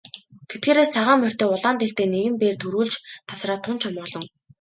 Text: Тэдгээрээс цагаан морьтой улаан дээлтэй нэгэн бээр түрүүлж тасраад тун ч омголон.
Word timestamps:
Тэдгээрээс 0.49 0.89
цагаан 0.95 1.19
морьтой 1.21 1.49
улаан 1.55 1.75
дээлтэй 1.79 2.07
нэгэн 2.13 2.35
бээр 2.41 2.55
түрүүлж 2.61 2.93
тасраад 3.27 3.61
тун 3.63 3.77
ч 3.81 3.83
омголон. 3.89 4.25